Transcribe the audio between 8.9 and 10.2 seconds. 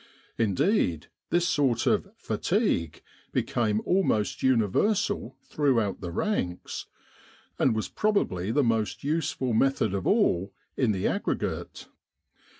useful method of